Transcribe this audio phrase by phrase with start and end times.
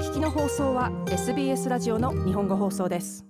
[0.00, 3.26] 聞きの放送は SBS ラジオの日本語放送です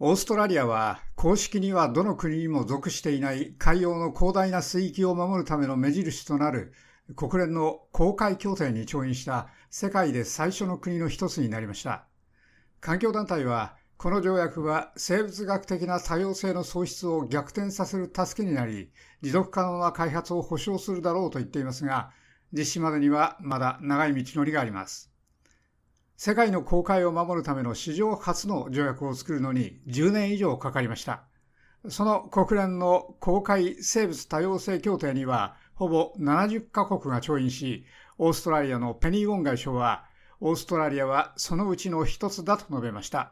[0.00, 6.72] オーストラリアは公式にはどの国にも属していない海洋の広大な水域を守るための目印となる
[7.14, 12.06] 国連の公海協定に調印した世界で最初の国の一つになりました。
[12.80, 18.90] 環境団体はこの条約は生物学的な多様性の喪失を逆転させる助けになり、
[19.22, 22.10] 持続可能な開発を保障するだろうと言っていますが、
[22.52, 25.09] 実施までにはまだ長い道のりがあります。
[26.22, 31.22] 世界の公開を守るための史上初の条約を作るのに10年以上かかりました。
[31.88, 37.84] その国連の公開生物多様性協定には、ほぼ70カ国が調印し、
[38.18, 40.04] オーストラリアのペニー・ウォン外相は、
[40.42, 43.30] オーストラリアはそのうちの一つだと述べました。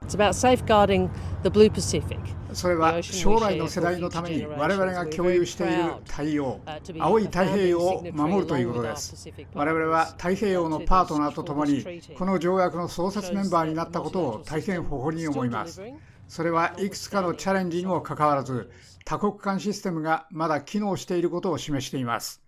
[2.52, 6.60] それは将来の世代のために我々が共有している太陽、
[6.98, 9.30] 青い太平洋を守るということです。
[9.54, 11.84] 我々は太平洋のパートナーとともに
[12.18, 15.82] この条約の創設メンバーになったことを大変誇りに思います。
[16.28, 18.70] それはいくつかのチャレンジにもかかわらず、
[19.06, 22.42] 多国間システムがまだ機能していることを示しています。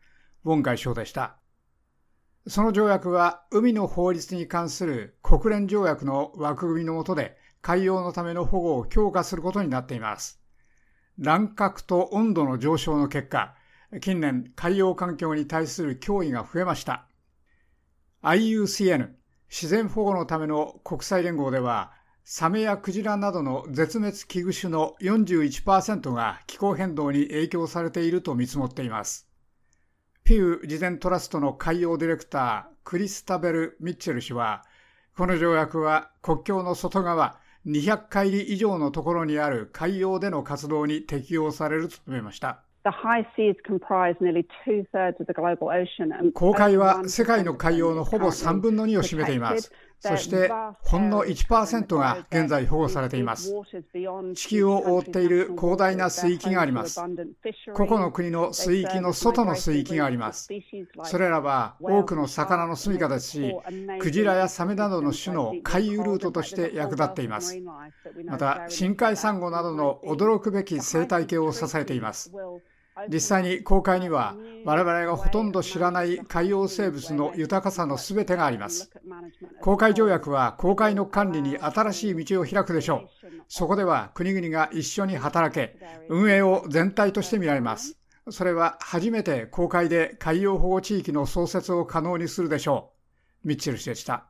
[0.45, 1.40] ウォン外相でした。
[2.47, 10.41] その条約は海の法律に関する国連条約の枠組みの下で海洋のための保護を強化することになっています。
[11.19, 13.55] 乱獲と温度の上昇の結果、
[14.01, 17.07] 近年海洋環境に対する脅威が増えました。
[18.23, 19.11] IUCN
[19.51, 21.93] 自然保護のための国際連合では、
[22.25, 29.30] サメやクジラなどの絶滅危惧種の41%が気候変動に影響されていると見積もっています。
[30.31, 34.63] ピュー事前トラストの海洋ディレクター、クリスタベル・ミッチェル氏は、
[35.17, 42.63] この条約は国境の外側200海里以上のところにある海洋での活動に適用されると述べました。
[46.33, 49.73] 公海は世界の海洋のほぼ3分の2を占めています。
[50.01, 53.53] そしてほんの1%が現在保護されています。
[54.35, 57.01] 地球を覆っている広大な水域があります。
[57.75, 60.49] 個々の国の水域の外の水域があります。
[61.05, 63.55] それらは多くの魚の住処ですし、
[63.99, 67.61] クジラやサメなどの種の回遊ルートとして役立っています。
[68.25, 72.33] また、深海サンゴなどの驚くべき生態系を支えています。
[73.09, 78.91] 実際に公海には我々がほとんど知らない海洋生物の豊かさの全てがあります。
[79.61, 83.29] 公海条約は公海の管理に新しい道を開くでしょう。
[83.49, 85.79] そこでは国々が一緒に働け、
[86.09, 87.99] 運営を全体として見られます。
[88.31, 92.93] それは初めて公海で海洋保護地域の創設を可能にするでしょ
[93.45, 93.49] う。
[93.49, 94.27] ミッチェル氏でした。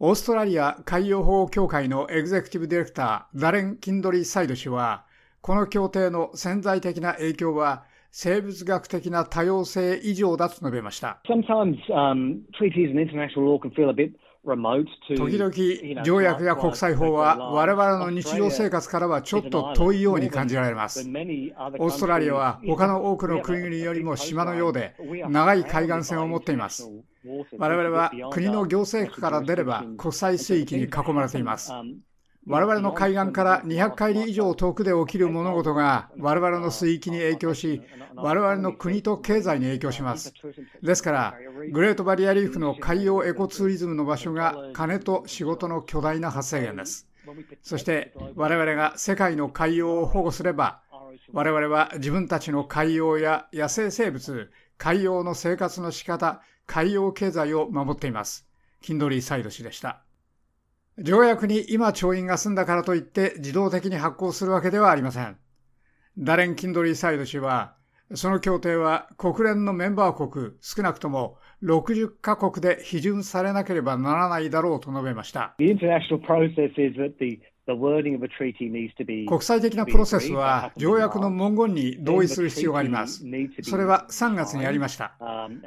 [0.00, 5.06] オーストラリア海洋保護協会のエグゼクティブディレクター、ダレン・キンドリー・サイド氏は、
[5.40, 11.20] この協定の潜在的な影響は生物学的な多様性以上だと述べました。
[11.24, 21.00] 時々、条約や国際法は我々の日常生活からはちょっと遠いように感じられます。
[21.00, 24.94] オーストラリアは他の多くの国々よりも島のようで
[25.28, 26.90] 長い海岸線を持っています。
[27.58, 31.72] 我々は国の行政区から出れば国際水域に囲まれています。
[32.48, 37.82] 我々の海岸から200海里以上遠くで起きる物事が我々の水域に影響し、
[38.14, 40.32] 我々の国と経済に影響します。
[40.82, 41.34] ですから、
[41.72, 47.06] グレートバリアリーフの海洋エコツーリズムの場所が金と仕事の巨大な発生源です。
[47.62, 50.80] そして我々が世界の海洋を保護すれば、
[51.34, 58.46] 我々は自分たちの海洋や野生生物、海洋の生活の仕方、海洋経済を守っています。
[58.80, 60.07] キンドリー・サイド氏でした。
[61.00, 65.36] 条約に今調印が済んだからといって自動的に発行するわけではありません。
[66.18, 67.74] ダレン・キンドリー・サイド氏は、
[68.14, 75.54] その協定は国連のメンバー国少なくとも60カ国で批准されなければならないだろうと述べました。
[79.26, 83.24] 国際的なプロセスは条約の文言に同意する必要があります。
[83.62, 85.12] それは3月にありました。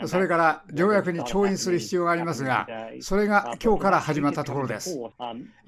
[0.06, 2.68] それから条約に調印する必要がありますが、
[3.02, 4.98] それが今日から始まったところです。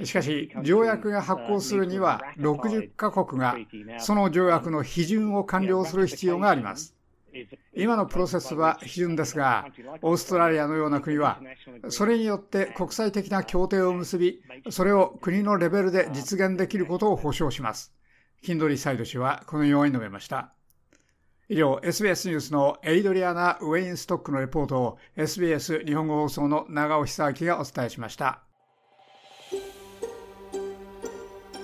[0.04, 3.56] しかし、条約が発効するには60カ国が
[4.00, 6.96] その条約の批准を完了する必要があります。
[7.76, 9.68] 今のプロセスは批准ですが、
[10.02, 11.42] オーストラリアのような国は、
[11.90, 17.94] それによって国際的な協定を結び、それを国のレベルで実現できることを保証します。
[18.42, 20.54] キンドリー・サイド氏はこのように述べました。
[21.50, 28.53] 以上、SBS ニュースのエイドリアナ・ウェインストックのレポートを SBS 日本語放送の長尾久明がお伝えしました。